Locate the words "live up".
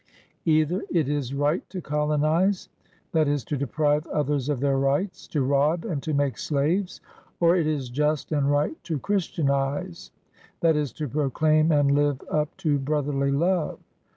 11.93-12.57